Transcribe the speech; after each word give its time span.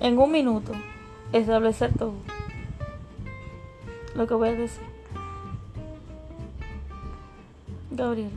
en 0.00 0.18
un 0.18 0.30
minuto 0.30 0.72
establecer 1.32 1.92
todo 1.96 2.14
lo 4.14 4.26
que 4.26 4.34
voy 4.34 4.48
a 4.48 4.52
decir. 4.52 4.82
Gabriel. 7.90 8.30